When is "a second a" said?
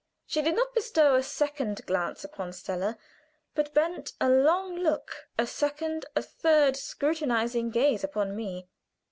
5.37-6.23